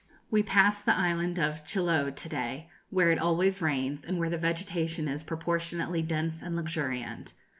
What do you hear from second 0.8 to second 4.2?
the island of Chiloe to day, where it always rains, and